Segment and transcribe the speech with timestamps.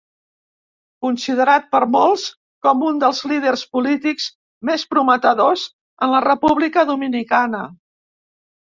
[1.05, 2.23] Considerat per molts
[2.69, 4.29] com un dels líders polítics
[4.73, 5.69] més prometedors
[6.09, 7.65] en la República Dominicana.